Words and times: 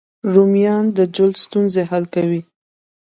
رومیان 0.33 0.85
د 0.97 0.99
جلد 1.15 1.37
ستونزې 1.45 1.83
حل 1.89 2.03
کوي 2.15 2.41